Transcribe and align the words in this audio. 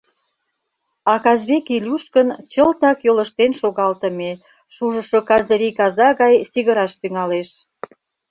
А 1.11 1.13
Казбек 1.23 1.65
Илюш 1.75 2.03
гын 2.15 2.27
чылтак 2.51 2.97
йолыштен 3.05 3.51
шогалтыме, 3.59 4.31
шужышо 4.73 5.19
казырий 5.29 5.73
каза 5.79 6.09
гай 6.21 6.35
сигыраш 6.51 6.91
тӱҥалеш. 7.01 7.49